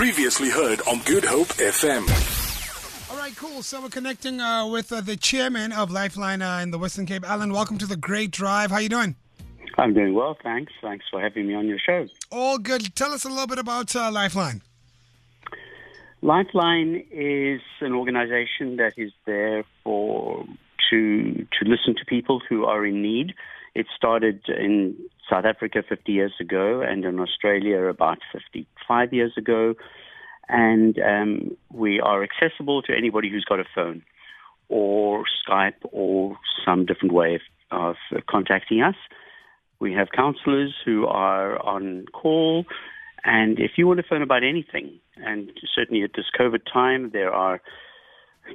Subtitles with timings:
[0.00, 2.08] Previously heard on Good Hope FM.
[3.10, 3.62] All right, cool.
[3.62, 7.22] So we're connecting uh, with uh, the chairman of Lifeline uh, in the Western Cape.
[7.28, 8.70] Allan, welcome to the Great Drive.
[8.70, 9.14] How you doing?
[9.76, 10.72] I'm doing well, thanks.
[10.80, 12.06] Thanks for having me on your show.
[12.32, 12.96] All good.
[12.96, 14.62] Tell us a little bit about uh, Lifeline.
[16.22, 20.46] Lifeline is an organization that is there for
[20.90, 23.34] to to listen to people who are in need.
[23.74, 24.96] It started in
[25.30, 29.74] South Africa 50 years ago and in Australia about 55 years ago.
[30.48, 34.02] And um, we are accessible to anybody who's got a phone
[34.68, 38.96] or Skype or some different way of, of contacting us.
[39.78, 42.64] We have counselors who are on call.
[43.24, 47.32] And if you want to phone about anything, and certainly at this COVID time, there
[47.32, 47.60] are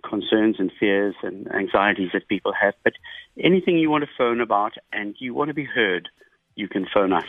[0.04, 2.73] concerns and fears and anxieties that people have.
[2.84, 2.94] But
[3.40, 6.09] anything you want to phone about and you want to be heard,
[6.55, 7.27] you can phone us.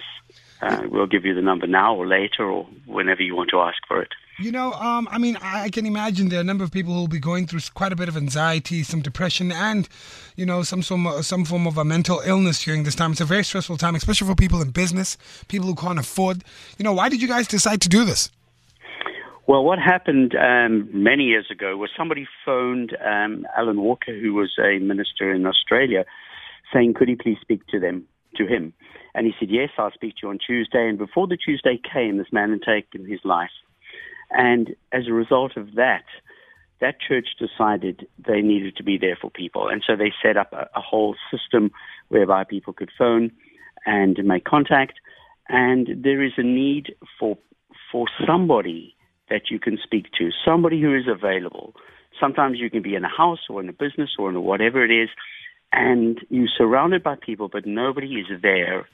[0.62, 3.77] Uh, we'll give you the number now or later or whenever you want to ask
[3.87, 4.09] for it.
[4.39, 7.01] You know, um, I mean, I can imagine there are a number of people who
[7.01, 9.89] will be going through quite a bit of anxiety, some depression, and
[10.37, 13.12] you know, some some some form of a mental illness during this time.
[13.12, 15.17] It's a very stressful time, especially for people in business,
[15.48, 16.44] people who can't afford.
[16.77, 18.31] You know, why did you guys decide to do this?
[19.48, 24.53] Well, what happened um, many years ago was somebody phoned um, Alan Walker, who was
[24.58, 26.05] a minister in Australia,
[26.72, 28.72] saying, "Could he please speak to them, to him?"
[29.14, 32.16] And he said, "Yes, I'll speak to you on Tuesday." And before the Tuesday came,
[32.16, 33.53] this man had taken his life.
[34.33, 36.06] And as a result of that,
[36.81, 40.53] that church decided they needed to be there for people, and so they set up
[40.53, 41.70] a, a whole system
[42.08, 43.31] whereby people could phone
[43.86, 44.94] and make contact.
[45.48, 47.38] And there is a need for
[47.92, 48.95] for somebody
[49.30, 51.74] that you can speak to, somebody who is available.
[52.20, 54.84] Sometimes you can be in a house or in a business or in a whatever
[54.84, 55.08] it is,
[55.72, 58.86] and you're surrounded by people, but nobody is there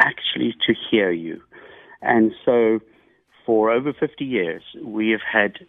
[0.00, 1.40] actually to hear you.
[2.02, 2.80] And so
[3.44, 5.66] for over 50 years, we have had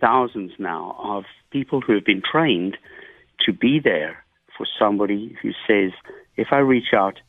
[0.00, 2.76] thousands now of people who have been trained
[3.46, 4.24] to be there
[4.56, 5.92] for somebody who says,
[6.36, 7.20] if I reach out,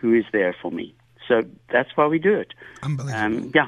[0.00, 0.94] who is there for me?
[1.28, 1.42] So
[1.72, 2.54] that's why we do it.
[2.82, 3.18] Unbelievable.
[3.18, 3.66] Um, yeah.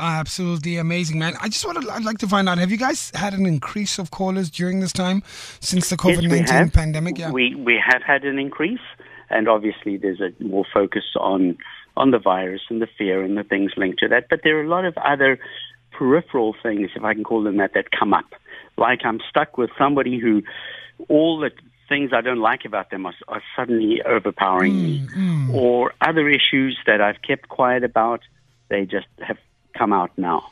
[0.00, 1.34] Absolutely amazing, man.
[1.40, 4.12] I just wanted, I'd like to find out, have you guys had an increase of
[4.12, 5.24] callers during this time
[5.60, 7.18] since the COVID 19 yes, pandemic?
[7.18, 7.32] Yeah.
[7.32, 8.80] We, we have had an increase,
[9.28, 11.58] and obviously there's a more focus on,
[11.96, 14.28] on the virus and the fear and the things linked to that.
[14.30, 15.40] But there are a lot of other
[15.90, 18.26] peripheral things, if I can call them that, that come up.
[18.76, 20.42] Like I'm stuck with somebody who
[21.08, 21.50] all the
[21.88, 25.54] things I don't like about them are, are suddenly overpowering mm, me, mm.
[25.54, 28.20] or other issues that I've kept quiet about,
[28.68, 29.38] they just have
[29.76, 30.44] come out now.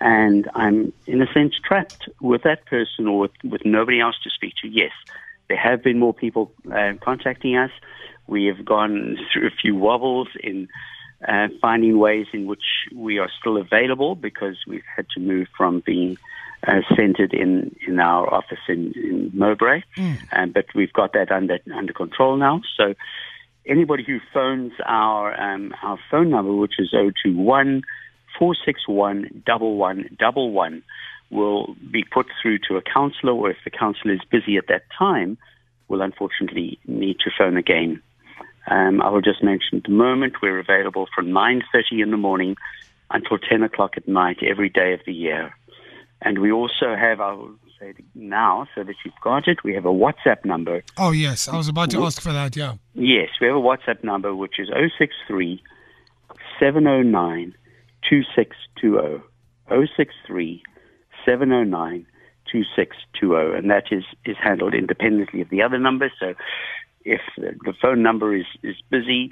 [0.00, 4.30] And I'm, in a sense, trapped with that person or with, with nobody else to
[4.30, 4.68] speak to.
[4.68, 4.92] Yes,
[5.48, 7.70] there have been more people uh, contacting us.
[8.26, 10.68] We have gone through a few wobbles in
[11.28, 12.62] uh, finding ways in which
[12.94, 16.16] we are still available because we've had to move from being
[16.66, 19.82] uh, centered in, in our office in, in Mowbray.
[19.96, 20.18] Mm.
[20.32, 22.62] Um, but we've got that under, under control now.
[22.76, 22.94] So
[23.66, 27.82] anybody who phones our, um, our phone number, which is 021
[28.38, 30.82] 461 1111
[31.30, 34.82] will be put through to a counselor, or if the counselor is busy at that
[34.96, 35.38] time,
[35.88, 38.02] will unfortunately need to phone again.
[38.66, 42.56] Um, I will just mention at the moment we're available from 9.30 in the morning
[43.10, 45.54] until 10 o'clock at night every day of the year.
[46.22, 49.86] And we also have, I will say now so that you've got it, we have
[49.86, 50.84] a WhatsApp number.
[50.98, 51.48] Oh, yes.
[51.48, 52.74] I was about to ask for that, yeah.
[52.94, 54.68] Yes, we have a WhatsApp number which is
[54.98, 55.62] 063
[56.58, 57.54] 709
[58.08, 59.22] 2620
[59.68, 60.62] 063
[61.24, 62.06] 709
[62.50, 63.58] 2620.
[63.58, 66.12] And that is, is handled independently of the other numbers.
[66.18, 66.34] So
[67.04, 69.30] if the phone number is, is busy,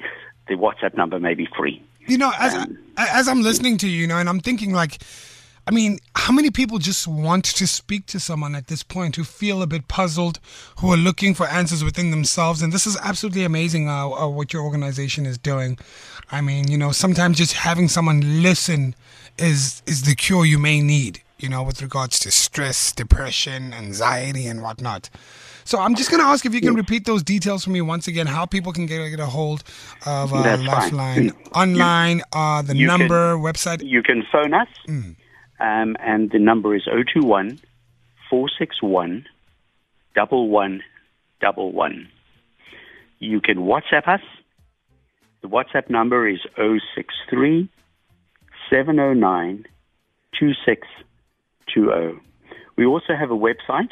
[0.48, 1.82] the WhatsApp number may be free.
[2.06, 4.98] You know, as, um, as I'm listening to you, you know, and I'm thinking like,
[5.68, 9.22] I mean, how many people just want to speak to someone at this point who
[9.22, 10.40] feel a bit puzzled,
[10.78, 12.62] who are looking for answers within themselves?
[12.62, 15.76] And this is absolutely amazing uh, uh, what your organization is doing.
[16.32, 18.94] I mean, you know, sometimes just having someone listen
[19.36, 21.20] is is the cure you may need.
[21.38, 25.10] You know, with regards to stress, depression, anxiety, and whatnot.
[25.64, 28.08] So I'm just going to ask if you can repeat those details for me once
[28.08, 28.26] again.
[28.26, 29.62] How people can get, get a hold
[30.06, 33.84] of uh, Lifeline online, uh, the number, can, website.
[33.84, 34.68] You can phone us.
[34.86, 35.14] Mm
[35.60, 37.60] um, and the number is 021
[38.30, 39.26] 461
[40.14, 42.08] 1111.
[43.20, 44.22] You can WhatsApp us.
[45.42, 47.68] The WhatsApp number is 063
[48.70, 49.66] 709
[50.38, 52.20] 2620.
[52.76, 53.90] We also have a website,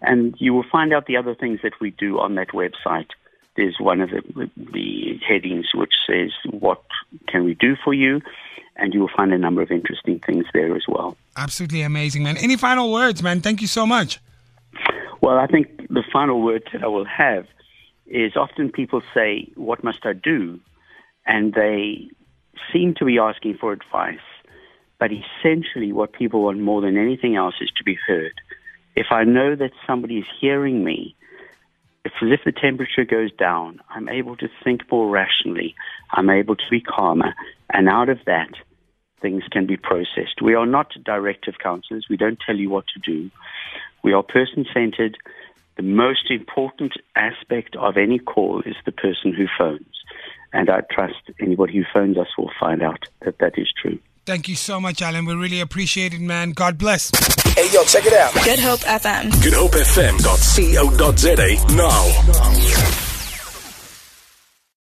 [0.00, 3.08] And you will find out the other things that we do on that website.
[3.56, 6.82] There's one of the, the headings which says, What
[7.28, 8.20] can we do for you?
[8.76, 11.16] And you will find a number of interesting things there as well.
[11.36, 12.36] Absolutely amazing, man.
[12.38, 13.40] Any final words, man?
[13.40, 14.18] Thank you so much.
[15.20, 17.46] Well, I think the final word that I will have
[18.06, 20.58] is often people say, What must I do?
[21.26, 22.08] And they
[22.72, 24.18] seem to be asking for advice.
[25.02, 28.34] But essentially, what people want more than anything else is to be heard.
[28.94, 31.16] If I know that somebody is hearing me,
[32.04, 33.80] it's as if the temperature goes down.
[33.90, 35.74] I'm able to think more rationally.
[36.12, 37.34] I'm able to be calmer.
[37.72, 38.50] And out of that,
[39.20, 40.40] things can be processed.
[40.40, 42.06] We are not directive counselors.
[42.08, 43.28] We don't tell you what to do.
[44.04, 45.18] We are person centered.
[45.76, 49.96] The most important aspect of any call is the person who phones.
[50.52, 53.98] And I trust anybody who phones us will find out that that is true.
[54.24, 55.24] Thank you so much, Allan.
[55.24, 56.52] We really appreciate it, man.
[56.52, 57.10] God bless.
[57.54, 58.32] Hey, yo, check it out.
[58.44, 59.42] Good Hope FM.
[59.42, 60.22] Good Hope FM.
[60.22, 60.36] Co.
[60.36, 63.11] GoodHopeFM.co.za now.